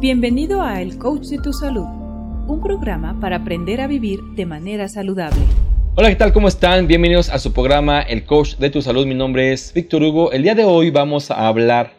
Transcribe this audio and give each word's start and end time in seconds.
Bienvenido 0.00 0.62
a 0.62 0.80
El 0.80 0.96
Coach 0.96 1.26
de 1.26 1.38
tu 1.38 1.52
Salud, 1.52 1.86
un 2.46 2.60
programa 2.62 3.18
para 3.18 3.38
aprender 3.38 3.80
a 3.80 3.88
vivir 3.88 4.20
de 4.36 4.46
manera 4.46 4.88
saludable. 4.88 5.40
Hola, 5.96 6.08
¿qué 6.10 6.14
tal? 6.14 6.32
¿Cómo 6.32 6.46
están? 6.46 6.86
Bienvenidos 6.86 7.28
a 7.30 7.40
su 7.40 7.52
programa 7.52 8.02
El 8.02 8.24
Coach 8.24 8.58
de 8.58 8.70
tu 8.70 8.80
Salud. 8.80 9.06
Mi 9.06 9.16
nombre 9.16 9.52
es 9.52 9.72
Víctor 9.74 10.04
Hugo. 10.04 10.30
El 10.30 10.44
día 10.44 10.54
de 10.54 10.62
hoy 10.62 10.90
vamos 10.90 11.32
a 11.32 11.48
hablar 11.48 11.94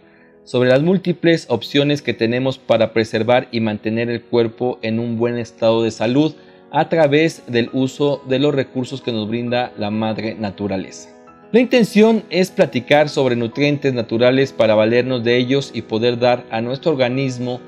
sobre 0.46 0.70
las 0.70 0.82
múltiples 0.82 1.48
opciones 1.50 2.02
que 2.02 2.14
tenemos 2.14 2.58
para 2.58 2.94
preservar 2.94 3.50
y 3.52 3.60
mantener 3.60 4.10
el 4.10 4.22
cuerpo 4.24 4.80
en 4.82 4.98
un 4.98 5.18
buen 5.18 5.38
estado 5.38 5.84
de 5.84 5.92
salud 5.92 6.36
a 6.72 6.88
través 6.88 7.44
del 7.48 7.70
uso 7.74 8.24
de 8.30 8.40
los 8.40 8.56
recursos 8.56 9.02
que 9.02 9.12
nos 9.12 9.28
brinda 9.28 9.74
la 9.78 9.92
madre 9.92 10.36
naturaleza. 10.36 11.10
La 11.52 11.60
intención 11.60 12.24
es 12.30 12.50
platicar 12.50 13.10
sobre 13.10 13.36
nutrientes 13.36 13.94
naturales 13.94 14.54
para 14.54 14.76
valernos 14.76 15.22
de 15.26 15.36
ellos 15.36 15.72
y 15.74 15.82
poder 15.82 16.18
dar 16.18 16.46
a 16.50 16.62
nuestro 16.62 16.92
organismo 16.94 17.60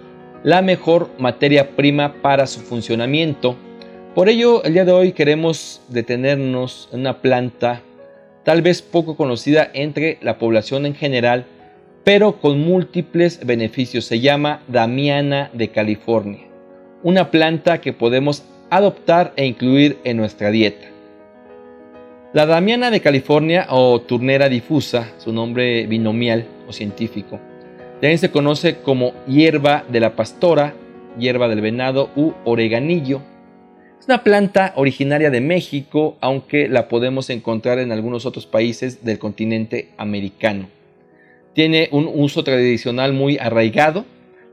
la 0.44 0.62
mejor 0.62 1.10
materia 1.20 1.76
prima 1.76 2.16
para 2.22 2.48
su 2.48 2.62
funcionamiento. 2.62 3.56
Por 4.16 4.28
ello, 4.28 4.64
el 4.64 4.74
día 4.74 4.86
de 4.86 4.92
hoy 4.92 5.12
queremos 5.12 5.82
detenernos 5.88 6.90
en 6.92 7.02
una 7.02 7.22
planta 7.22 7.82
tal 8.44 8.62
vez 8.64 8.82
poco 8.82 9.16
conocida 9.16 9.70
entre 9.74 10.18
la 10.22 10.40
población 10.40 10.86
en 10.86 10.96
general, 10.96 11.46
pero 12.04 12.40
con 12.40 12.60
múltiples 12.60 13.46
beneficios. 13.46 14.06
Se 14.06 14.20
llama 14.20 14.64
Damiana 14.68 15.52
de 15.54 15.70
California, 15.70 16.48
una 17.04 17.30
planta 17.30 17.80
que 17.80 17.94
podemos 17.94 18.44
adoptar 18.72 19.34
e 19.36 19.46
incluir 19.46 20.00
en 20.04 20.18
nuestra 20.18 20.50
dieta. 20.50 20.88
La 22.34 22.46
Damiana 22.46 22.90
de 22.90 23.02
California 23.02 23.68
o 23.70 24.02
turnera 24.02 24.50
difusa, 24.50 25.12
su 25.18 25.34
nombre 25.34 25.86
binomial 25.86 26.46
o 26.68 26.74
científico, 26.74 27.40
también 28.02 28.18
se 28.18 28.32
conoce 28.32 28.78
como 28.78 29.14
hierba 29.28 29.86
de 29.88 30.00
la 30.00 30.16
pastora, 30.16 30.74
hierba 31.20 31.48
del 31.48 31.62
venado 31.62 32.10
u 32.16 32.32
oreganillo. 32.46 33.22
Es 34.00 34.08
una 34.08 34.24
planta 34.24 34.74
originaria 34.76 35.30
de 35.30 35.40
México, 35.40 36.18
aunque 36.20 36.68
la 36.68 36.88
podemos 36.88 37.30
encontrar 37.30 37.78
en 37.78 37.92
algunos 37.92 38.26
otros 38.26 38.48
países 38.48 39.06
del 39.06 39.20
continente 39.20 39.90
americano. 39.98 40.68
Tiene 41.54 41.90
un 41.92 42.10
uso 42.12 42.44
tradicional 42.44 43.14
muy 43.14 43.38
arraigado. 43.38 44.04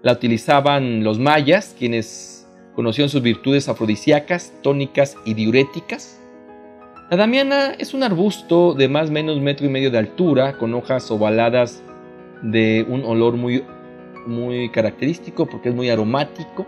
La 0.02 0.12
utilizaban 0.12 1.02
los 1.02 1.18
mayas, 1.18 1.74
quienes 1.78 2.46
conocían 2.74 3.08
sus 3.08 3.22
virtudes 3.22 3.66
afrodisíacas, 3.70 4.52
tónicas 4.62 5.16
y 5.24 5.32
diuréticas. 5.32 6.20
La 7.10 7.16
damiana 7.16 7.72
es 7.78 7.94
un 7.94 8.02
arbusto 8.02 8.74
de 8.74 8.88
más 8.88 9.08
o 9.08 9.12
menos 9.12 9.40
metro 9.40 9.64
y 9.64 9.70
medio 9.70 9.90
de 9.90 9.96
altura, 9.96 10.58
con 10.58 10.74
hojas 10.74 11.10
ovaladas 11.10 11.82
de 12.42 12.86
un 12.88 13.04
olor 13.04 13.36
muy, 13.36 13.64
muy 14.26 14.70
característico 14.70 15.46
porque 15.46 15.70
es 15.70 15.74
muy 15.74 15.90
aromático. 15.90 16.66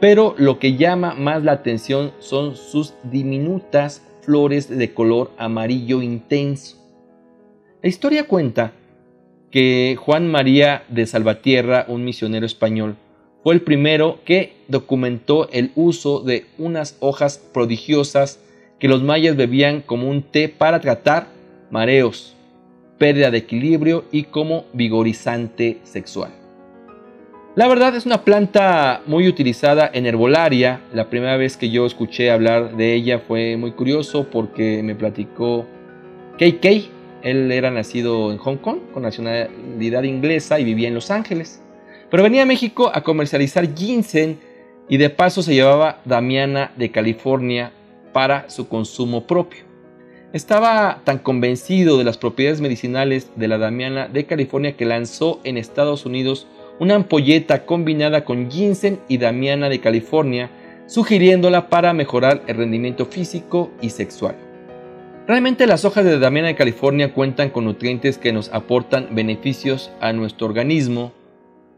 Pero 0.00 0.34
lo 0.38 0.58
que 0.58 0.76
llama 0.76 1.14
más 1.14 1.42
la 1.42 1.52
atención 1.52 2.12
son 2.20 2.54
sus 2.54 2.94
diminutas 3.02 4.02
flores 4.22 4.68
de 4.68 4.94
color 4.94 5.32
amarillo 5.38 6.02
intenso. 6.02 6.76
La 7.82 7.88
historia 7.88 8.24
cuenta 8.24 8.72
que 9.50 9.96
Juan 9.98 10.30
María 10.30 10.84
de 10.88 11.06
Salvatierra, 11.06 11.86
un 11.88 12.04
misionero 12.04 12.46
español, 12.46 12.96
fue 13.42 13.54
el 13.54 13.62
primero 13.62 14.20
que 14.24 14.52
documentó 14.68 15.48
el 15.50 15.72
uso 15.74 16.20
de 16.20 16.46
unas 16.58 16.96
hojas 17.00 17.38
prodigiosas 17.38 18.40
que 18.78 18.88
los 18.88 19.02
mayas 19.02 19.36
bebían 19.36 19.80
como 19.80 20.08
un 20.08 20.22
té 20.22 20.48
para 20.48 20.80
tratar 20.80 21.28
mareos, 21.70 22.36
pérdida 22.98 23.30
de 23.30 23.38
equilibrio 23.38 24.04
y 24.12 24.24
como 24.24 24.64
vigorizante 24.72 25.78
sexual. 25.84 26.32
La 27.54 27.66
verdad 27.66 27.96
es 27.96 28.06
una 28.06 28.22
planta 28.22 29.02
muy 29.06 29.26
utilizada 29.26 29.90
en 29.92 30.06
herbolaria. 30.06 30.80
La 30.92 31.10
primera 31.10 31.36
vez 31.36 31.56
que 31.56 31.70
yo 31.70 31.86
escuché 31.86 32.30
hablar 32.30 32.76
de 32.76 32.94
ella 32.94 33.18
fue 33.18 33.56
muy 33.56 33.72
curioso 33.72 34.30
porque 34.30 34.80
me 34.84 34.94
platicó 34.94 35.66
KK. 36.38 36.64
Él 37.22 37.50
era 37.50 37.72
nacido 37.72 38.30
en 38.30 38.38
Hong 38.38 38.58
Kong 38.58 38.78
con 38.92 39.02
nacionalidad 39.02 40.04
inglesa 40.04 40.60
y 40.60 40.64
vivía 40.64 40.86
en 40.86 40.94
Los 40.94 41.10
Ángeles. 41.10 41.60
Pero 42.10 42.22
venía 42.22 42.42
a 42.42 42.46
México 42.46 42.92
a 42.94 43.02
comercializar 43.02 43.74
ginseng 43.74 44.38
y 44.88 44.96
de 44.96 45.10
paso 45.10 45.42
se 45.42 45.54
llevaba 45.54 46.00
Damiana 46.04 46.72
de 46.76 46.90
California 46.92 47.72
para 48.12 48.48
su 48.48 48.68
consumo 48.68 49.26
propio. 49.26 49.67
Estaba 50.34 51.00
tan 51.04 51.18
convencido 51.18 51.96
de 51.96 52.04
las 52.04 52.18
propiedades 52.18 52.60
medicinales 52.60 53.30
de 53.36 53.48
la 53.48 53.56
Damiana 53.56 54.08
de 54.08 54.26
California 54.26 54.76
que 54.76 54.84
lanzó 54.84 55.40
en 55.42 55.56
Estados 55.56 56.04
Unidos 56.04 56.46
una 56.78 56.96
ampolleta 56.96 57.64
combinada 57.64 58.26
con 58.26 58.50
ginseng 58.50 59.00
y 59.08 59.16
Damiana 59.16 59.70
de 59.70 59.80
California, 59.80 60.50
sugiriéndola 60.86 61.70
para 61.70 61.94
mejorar 61.94 62.42
el 62.46 62.58
rendimiento 62.58 63.06
físico 63.06 63.70
y 63.80 63.88
sexual. 63.88 64.36
Realmente 65.26 65.66
las 65.66 65.86
hojas 65.86 66.04
de 66.04 66.18
Damiana 66.18 66.48
de 66.48 66.56
California 66.56 67.14
cuentan 67.14 67.48
con 67.48 67.64
nutrientes 67.64 68.18
que 68.18 68.32
nos 68.32 68.50
aportan 68.50 69.08
beneficios 69.12 69.90
a 69.98 70.12
nuestro 70.12 70.46
organismo, 70.46 71.12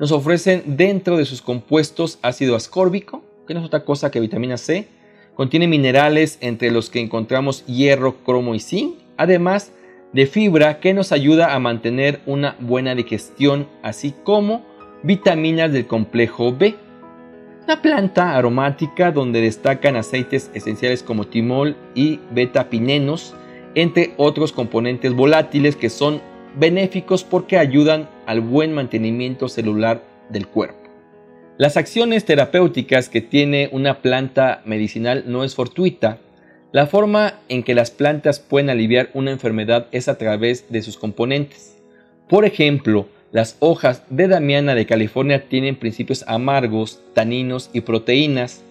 nos 0.00 0.10
ofrecen 0.10 0.64
dentro 0.66 1.16
de 1.16 1.24
sus 1.24 1.40
compuestos 1.40 2.18
ácido 2.22 2.56
ascórbico, 2.56 3.22
que 3.46 3.54
no 3.54 3.60
es 3.60 3.66
otra 3.66 3.84
cosa 3.84 4.10
que 4.10 4.18
vitamina 4.18 4.56
C, 4.56 4.88
Contiene 5.40 5.68
minerales 5.68 6.36
entre 6.42 6.70
los 6.70 6.90
que 6.90 7.00
encontramos 7.00 7.64
hierro, 7.64 8.16
cromo 8.24 8.54
y 8.54 8.60
zinc, 8.60 8.96
además 9.16 9.72
de 10.12 10.26
fibra 10.26 10.80
que 10.80 10.92
nos 10.92 11.12
ayuda 11.12 11.54
a 11.54 11.58
mantener 11.58 12.20
una 12.26 12.56
buena 12.60 12.94
digestión, 12.94 13.66
así 13.82 14.12
como 14.22 14.62
vitaminas 15.02 15.72
del 15.72 15.86
complejo 15.86 16.54
B. 16.54 16.74
Una 17.64 17.80
planta 17.80 18.36
aromática 18.36 19.12
donde 19.12 19.40
destacan 19.40 19.96
aceites 19.96 20.50
esenciales 20.52 21.02
como 21.02 21.26
timol 21.26 21.74
y 21.94 22.20
beta-pinenos, 22.32 23.34
entre 23.74 24.12
otros 24.18 24.52
componentes 24.52 25.14
volátiles 25.14 25.74
que 25.74 25.88
son 25.88 26.20
benéficos 26.58 27.24
porque 27.24 27.56
ayudan 27.56 28.10
al 28.26 28.42
buen 28.42 28.74
mantenimiento 28.74 29.48
celular 29.48 30.04
del 30.28 30.46
cuerpo. 30.46 30.79
Las 31.60 31.76
acciones 31.76 32.24
terapéuticas 32.24 33.10
que 33.10 33.20
tiene 33.20 33.68
una 33.70 34.00
planta 34.00 34.62
medicinal 34.64 35.24
no 35.26 35.44
es 35.44 35.54
fortuita. 35.54 36.16
La 36.72 36.86
forma 36.86 37.34
en 37.50 37.64
que 37.64 37.74
las 37.74 37.90
plantas 37.90 38.40
pueden 38.40 38.70
aliviar 38.70 39.10
una 39.12 39.30
enfermedad 39.30 39.86
es 39.92 40.08
a 40.08 40.16
través 40.16 40.72
de 40.72 40.80
sus 40.80 40.96
componentes. 40.96 41.76
Por 42.30 42.46
ejemplo, 42.46 43.08
las 43.30 43.58
hojas 43.60 44.04
de 44.08 44.26
Damiana 44.26 44.74
de 44.74 44.86
California 44.86 45.50
tienen 45.50 45.76
principios 45.76 46.24
amargos, 46.26 47.02
taninos 47.12 47.68
y 47.74 47.82
proteínas. 47.82 48.62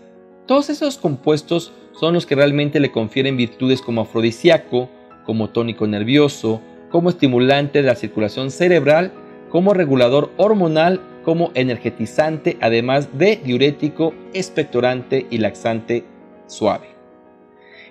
Todos 0.47 0.71
esos 0.71 0.97
compuestos 0.97 1.71
son 1.91 2.15
los 2.15 2.25
que 2.25 2.33
realmente 2.33 2.79
le 2.79 2.91
confieren 2.91 3.37
virtudes 3.37 3.83
como 3.83 4.01
afrodisíaco, 4.01 4.89
como 5.27 5.51
tónico 5.51 5.85
nervioso, 5.85 6.59
como 6.89 7.11
estimulante 7.11 7.83
de 7.83 7.87
la 7.87 7.95
circulación 7.95 8.49
cerebral, 8.49 9.11
como 9.51 9.75
regulador 9.75 10.31
hormonal 10.37 11.01
como 11.23 11.51
energetizante, 11.53 12.57
además 12.61 13.17
de 13.17 13.37
diurético, 13.43 14.13
expectorante 14.33 15.27
y 15.29 15.37
laxante 15.37 16.03
suave. 16.47 16.87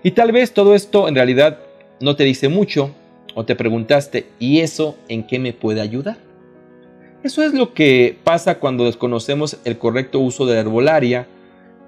Y 0.03 0.13
tal 0.13 0.33
vez 0.33 0.53
todo 0.53 0.75
esto 0.75 1.09
en 1.09 1.15
realidad 1.15 1.59
no 2.01 2.17
te 2.17 2.25
dice 2.25 2.49
mucho 2.49 2.95
o 3.35 3.45
te 3.45 3.57
preguntaste, 3.57 4.27
¿y 4.39 4.61
eso 4.61 4.97
en 5.09 5.25
qué 5.25 5.39
me 5.39 5.53
puede 5.53 5.81
ayudar? 5.81 6.19
Eso 7.23 7.43
es 7.43 7.53
lo 7.53 7.75
que 7.75 8.17
pasa 8.23 8.59
cuando 8.59 8.85
desconocemos 8.85 9.59
el 9.65 9.79
correcto 9.79 10.21
uso 10.21 10.47
de 10.47 10.55
la 10.55 10.61
herbolaria, 10.61 11.27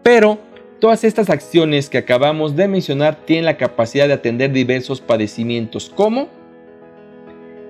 pero 0.03 0.39
todas 0.81 1.05
estas 1.05 1.31
acciones 1.31 1.89
que 1.89 1.99
acabamos 1.99 2.57
de 2.57 2.67
mencionar 2.67 3.17
tienen 3.25 3.45
la 3.45 3.57
capacidad 3.57 4.09
de 4.09 4.15
atender 4.15 4.53
diversos 4.53 5.01
padecimientos 5.01 5.89
como 5.89 6.29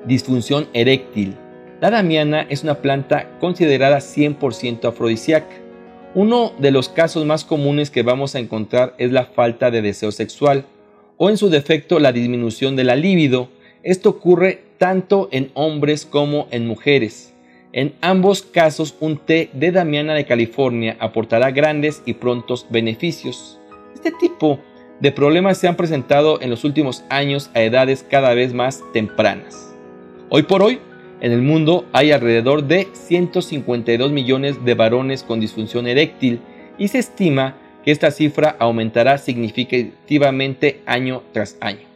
disfunción 0.07 0.69
eréctil, 0.73 1.37
la 1.81 1.91
damiana 1.91 2.47
es 2.49 2.63
una 2.63 2.77
planta 2.77 3.39
considerada 3.41 3.99
100% 3.99 4.87
afrodisíaca. 4.87 5.57
Uno 6.15 6.53
de 6.59 6.71
los 6.71 6.89
casos 6.89 7.25
más 7.25 7.45
comunes 7.45 7.91
que 7.91 8.03
vamos 8.03 8.35
a 8.35 8.39
encontrar 8.39 8.95
es 8.99 9.13
la 9.13 9.25
falta 9.25 9.71
de 9.71 9.81
deseo 9.81 10.13
sexual 10.13 10.67
o 11.17 11.31
en 11.31 11.37
su 11.37 11.49
defecto 11.49 11.99
la 11.99 12.13
disminución 12.13 12.77
de 12.77 12.85
la 12.85 12.97
libido. 12.97 13.49
Esto 13.83 14.11
ocurre 14.11 14.63
tanto 14.77 15.29
en 15.33 15.51
hombres 15.55 16.05
como 16.05 16.49
en 16.51 16.67
mujeres. 16.67 17.35
En 17.73 17.95
ambos 18.03 18.43
casos 18.43 18.97
un 19.01 19.17
té 19.17 19.49
de 19.53 19.71
Damiana 19.71 20.15
de 20.15 20.27
California 20.27 20.97
aportará 20.99 21.51
grandes 21.51 22.03
y 22.05 22.15
prontos 22.15 22.67
beneficios. 22.69 23.59
Este 23.95 24.11
tipo 24.11 24.59
de 25.01 25.13
problemas 25.13 25.57
se 25.57 25.69
han 25.69 25.77
presentado 25.77 26.43
en 26.43 26.51
los 26.51 26.65
últimos 26.65 27.05
años 27.09 27.51
a 27.55 27.63
edades 27.63 28.03
cada 28.03 28.35
vez 28.35 28.53
más 28.53 28.83
tempranas. 28.93 29.75
Hoy 30.29 30.43
por 30.43 30.63
hoy 30.63 30.81
en 31.21 31.33
el 31.33 31.43
mundo 31.43 31.85
hay 31.93 32.13
alrededor 32.13 32.65
de 32.65 32.89
152 32.93 34.11
millones 34.11 34.65
de 34.65 34.75
varones 34.75 35.23
con 35.23 35.39
disfunción 35.39 35.87
eréctil 35.87 36.41
y 36.79 36.89
se 36.89 36.99
estima 36.99 37.57
que 37.85 37.91
esta 37.91 38.11
cifra 38.11 38.57
aumentará 38.59 39.19
significativamente 39.19 40.81
año 40.87 41.23
tras 41.33 41.57
año. 41.61 41.87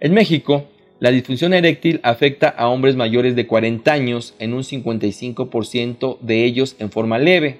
En 0.00 0.14
México 0.14 0.66
La 0.98 1.10
disfunción 1.10 1.52
eréctil 1.52 2.00
afecta 2.02 2.48
a 2.48 2.68
hombres 2.68 2.96
mayores 2.96 3.36
de 3.36 3.46
40 3.46 3.92
años 3.92 4.34
en 4.38 4.54
un 4.54 4.62
55% 4.62 6.18
de 6.20 6.44
ellos 6.44 6.74
en 6.78 6.90
forma 6.90 7.18
leve, 7.18 7.58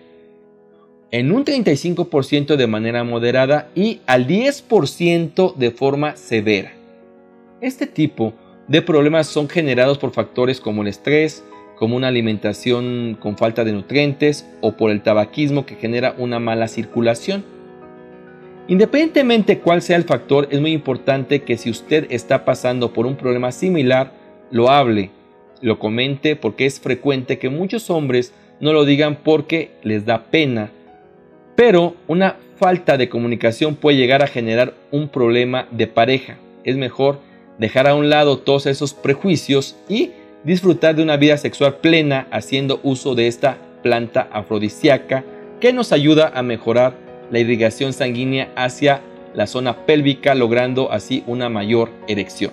en 1.11 1.31
un 1.31 1.45
35% 1.45 2.57
de 2.57 2.67
manera 2.67 3.05
moderada 3.05 3.69
y 3.75 4.01
al 4.07 4.27
10% 4.27 5.55
de 5.55 5.71
forma 5.71 6.17
severa. 6.17 6.73
Este 7.61 7.87
tipo 7.87 8.33
de 8.33 8.46
problemas 8.85 9.27
son 9.27 9.49
generados 9.49 9.99
por 9.99 10.13
factores 10.13 10.61
como 10.61 10.83
el 10.83 10.89
estrés, 10.89 11.45
como 11.77 11.97
una 11.97 12.09
alimentación 12.09 13.17
con 13.21 13.37
falta 13.37 13.65
de 13.65 13.73
nutrientes 13.73 14.47
o 14.61 14.73
por 14.73 14.91
el 14.91 15.03
tabaquismo 15.03 15.67
que 15.67 15.77
genera 15.77 16.15
una 16.19 16.41
mala 16.41 16.69
circulación. 16.69 17.45
Independientemente 18.69 19.61
cuál 19.61 19.83
sea 19.83 19.97
el 19.97 20.05
factor, 20.05 20.49
es 20.51 20.61
muy 20.61 20.73
importante 20.73 21.43
que 21.43 21.57
si 21.57 21.71
usted 21.71 22.07
está 22.11 22.45
pasando 22.45 22.93
por 22.93 23.07
un 23.07 23.17
problema 23.17 23.53
similar, 23.53 24.13
lo 24.51 24.71
hable, 24.71 25.11
lo 25.61 25.79
comente, 25.79 26.35
porque 26.35 26.67
es 26.67 26.81
frecuente 26.81 27.39
que 27.39 27.49
muchos 27.49 27.91
hombres 27.91 28.35
no 28.59 28.73
lo 28.73 28.85
digan 28.85 29.19
porque 29.23 29.71
les 29.83 30.05
da 30.05 30.25
pena. 30.25 30.71
Pero 31.55 31.95
una 32.09 32.37
falta 32.57 32.97
de 32.97 33.09
comunicación 33.09 33.77
puede 33.77 33.99
llegar 33.99 34.23
a 34.23 34.27
generar 34.27 34.75
un 34.91 35.09
problema 35.09 35.69
de 35.71 35.87
pareja. 35.87 36.37
Es 36.65 36.77
mejor 36.77 37.21
dejar 37.59 37.87
a 37.87 37.95
un 37.95 38.11
lado 38.11 38.39
todos 38.39 38.67
esos 38.67 38.95
prejuicios 38.95 39.77
y 39.89 40.13
disfrutar 40.45 40.95
de 40.95 41.03
una 41.03 41.17
vida 41.17 41.37
sexual 41.37 41.77
plena 41.79 42.29
haciendo 42.31 42.81
uso 42.83 43.15
de 43.15 43.27
esta 43.27 43.59
planta 43.83 44.29
afrodisíaca 44.33 45.25
que 45.61 45.73
nos 45.73 45.93
ayuda 45.93 46.33
a 46.35 46.43
mejorar 46.43 46.95
la 47.31 47.39
irrigación 47.39 47.93
sanguínea 47.93 48.53
hacia 48.57 49.01
la 49.35 49.47
zona 49.47 49.87
pélvica, 49.87 50.35
logrando 50.35 50.91
así 50.93 51.23
una 51.27 51.49
mayor 51.49 51.91
erección. 52.09 52.53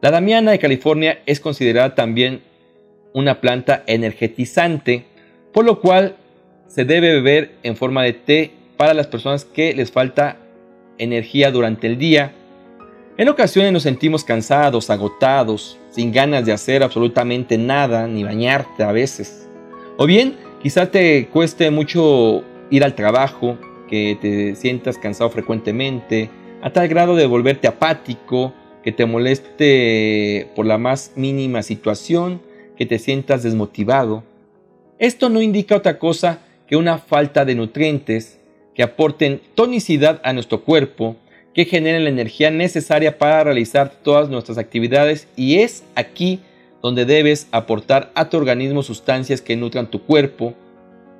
La 0.00 0.10
damiana 0.10 0.50
de 0.50 0.58
California 0.58 1.20
es 1.26 1.40
considerada 1.40 1.94
también 1.94 2.42
una 3.12 3.40
planta 3.40 3.84
energetizante, 3.86 5.04
por 5.52 5.64
lo 5.64 5.80
cual 5.80 6.16
se 6.66 6.84
debe 6.84 7.12
beber 7.12 7.52
en 7.62 7.76
forma 7.76 8.02
de 8.02 8.12
té 8.12 8.50
para 8.76 8.94
las 8.94 9.06
personas 9.06 9.44
que 9.44 9.74
les 9.74 9.90
falta 9.90 10.38
energía 10.98 11.50
durante 11.50 11.86
el 11.86 11.98
día. 11.98 12.32
En 13.18 13.28
ocasiones 13.28 13.72
nos 13.72 13.82
sentimos 13.82 14.24
cansados, 14.24 14.88
agotados, 14.88 15.78
sin 15.90 16.12
ganas 16.12 16.46
de 16.46 16.52
hacer 16.52 16.82
absolutamente 16.82 17.58
nada, 17.58 18.06
ni 18.06 18.24
bañarte 18.24 18.82
a 18.82 18.90
veces. 18.90 19.50
O 19.98 20.06
bien, 20.06 20.36
quizá 20.62 20.90
te 20.90 21.28
cueste 21.28 21.70
mucho 21.70 22.42
ir 22.70 22.82
al 22.82 22.94
trabajo, 22.94 23.58
que 23.86 24.16
te 24.18 24.54
sientas 24.54 24.96
cansado 24.96 25.28
frecuentemente, 25.28 26.30
a 26.62 26.70
tal 26.70 26.88
grado 26.88 27.14
de 27.14 27.26
volverte 27.26 27.68
apático, 27.68 28.54
que 28.82 28.92
te 28.92 29.04
moleste 29.04 30.48
por 30.56 30.64
la 30.64 30.78
más 30.78 31.12
mínima 31.14 31.62
situación, 31.62 32.40
que 32.78 32.86
te 32.86 32.98
sientas 32.98 33.42
desmotivado. 33.42 34.24
Esto 34.98 35.28
no 35.28 35.42
indica 35.42 35.76
otra 35.76 35.98
cosa 35.98 36.38
que 36.66 36.76
una 36.76 36.96
falta 36.96 37.44
de 37.44 37.56
nutrientes 37.56 38.40
que 38.74 38.82
aporten 38.82 39.42
tonicidad 39.54 40.22
a 40.24 40.32
nuestro 40.32 40.62
cuerpo, 40.62 41.16
que 41.54 41.64
generen 41.64 42.04
la 42.04 42.10
energía 42.10 42.50
necesaria 42.50 43.18
para 43.18 43.44
realizar 43.44 43.92
todas 44.02 44.28
nuestras 44.28 44.58
actividades 44.58 45.28
y 45.36 45.56
es 45.56 45.84
aquí 45.94 46.40
donde 46.82 47.04
debes 47.04 47.46
aportar 47.52 48.10
a 48.14 48.28
tu 48.28 48.36
organismo 48.36 48.82
sustancias 48.82 49.40
que 49.40 49.56
nutran 49.56 49.90
tu 49.90 50.02
cuerpo, 50.02 50.54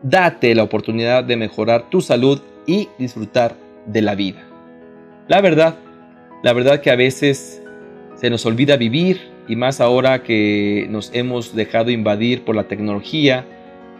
date 0.03 0.55
la 0.55 0.65
oportunidad 0.65 1.23
de 1.23 1.37
mejorar 1.37 1.89
tu 1.89 2.01
salud 2.01 2.41
y 2.67 2.89
disfrutar 2.99 3.55
de 3.87 4.03
la 4.03 4.15
vida. 4.15 4.43
La 5.29 5.41
verdad, 5.41 5.77
la 6.43 6.53
verdad 6.53 6.81
que 6.81 6.91
a 6.91 6.97
veces 6.97 7.63
se 8.17 8.31
nos 8.31 8.45
olvida 8.45 8.77
vivir 8.77 9.21
y 9.49 9.57
más 9.57 9.81
ahora 9.81 10.23
que 10.23 10.87
nos 10.91 11.11
hemos 11.15 11.55
dejado 11.55 11.91
invadir 11.91 12.45
por 12.45 12.57
la 12.57 12.65
tecnología, 12.65 13.45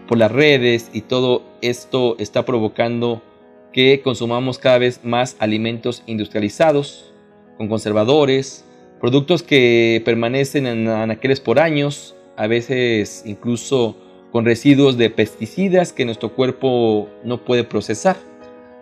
por 0.09 0.19
las 0.19 0.33
redes 0.33 0.91
y 0.93 1.03
todo 1.03 1.43
esto 1.61 2.17
está 2.19 2.45
provocando 2.45 3.23
que 3.73 4.03
consumamos 4.03 4.59
cada 4.59 4.79
vez 4.79 5.01
más 5.03 5.37
alimentos 5.39 6.03
industrializados, 6.07 7.13
con 7.57 7.69
conservadores, 7.69 8.65
productos 9.01 9.43
que 9.43 10.03
permanecen 10.05 10.67
en 10.67 10.89
anaqueles 10.89 11.41
por 11.41 11.59
años, 11.59 12.15
a 12.37 12.47
veces 12.47 13.23
incluso 13.27 13.97
con 14.31 14.45
residuos 14.45 14.97
de 14.97 15.11
pesticidas 15.11 15.93
que 15.93 16.05
nuestro 16.05 16.35
cuerpo 16.35 17.09
no 17.25 17.45
puede 17.45 17.65
procesar. 17.65 18.17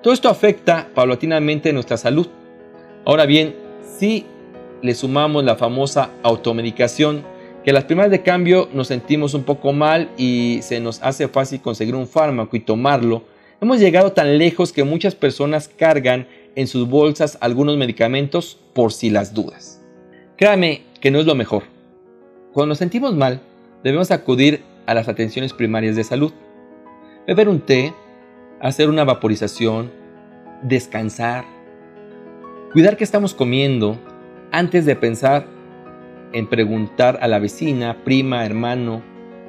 Todo 0.02 0.14
esto 0.14 0.28
afecta 0.28 0.88
paulatinamente 0.94 1.72
nuestra 1.72 1.96
salud. 1.96 2.28
Ahora 3.04 3.26
bien, 3.26 3.54
si 3.98 4.24
le 4.82 4.94
sumamos 4.94 5.44
la 5.44 5.56
famosa 5.56 6.10
automedicación, 6.22 7.24
que 7.64 7.72
las 7.72 7.84
primeras 7.84 8.10
de 8.10 8.22
cambio 8.22 8.68
nos 8.72 8.88
sentimos 8.88 9.34
un 9.34 9.42
poco 9.42 9.72
mal 9.72 10.10
y 10.16 10.60
se 10.62 10.80
nos 10.80 11.02
hace 11.02 11.28
fácil 11.28 11.60
conseguir 11.60 11.94
un 11.94 12.06
fármaco 12.06 12.56
y 12.56 12.60
tomarlo, 12.60 13.24
hemos 13.60 13.78
llegado 13.78 14.12
tan 14.12 14.38
lejos 14.38 14.72
que 14.72 14.84
muchas 14.84 15.14
personas 15.14 15.68
cargan 15.68 16.26
en 16.54 16.66
sus 16.66 16.88
bolsas 16.88 17.38
algunos 17.40 17.76
medicamentos 17.76 18.58
por 18.74 18.92
si 18.92 19.10
las 19.10 19.34
dudas. 19.34 19.82
Créame 20.36 20.82
que 21.00 21.10
no 21.10 21.20
es 21.20 21.26
lo 21.26 21.34
mejor. 21.34 21.64
Cuando 22.52 22.68
nos 22.68 22.78
sentimos 22.78 23.14
mal, 23.14 23.40
debemos 23.84 24.10
acudir 24.10 24.62
a 24.86 24.94
las 24.94 25.08
atenciones 25.08 25.52
primarias 25.52 25.96
de 25.96 26.04
salud. 26.04 26.32
Beber 27.26 27.48
un 27.48 27.60
té, 27.60 27.92
hacer 28.60 28.88
una 28.88 29.04
vaporización, 29.04 29.90
descansar, 30.62 31.44
cuidar 32.72 32.96
qué 32.96 33.04
estamos 33.04 33.34
comiendo 33.34 33.98
antes 34.50 34.86
de 34.86 34.96
pensar 34.96 35.46
en 36.32 36.48
preguntar 36.48 37.18
a 37.22 37.28
la 37.28 37.38
vecina, 37.38 37.98
prima, 38.04 38.44
hermano 38.44 39.02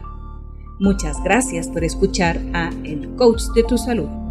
Muchas 0.79 1.23
gracias 1.23 1.69
por 1.69 1.83
escuchar 1.83 2.41
a 2.53 2.71
El 2.83 3.15
Coach 3.15 3.43
de 3.55 3.61
tu 3.63 3.77
Salud. 3.77 4.24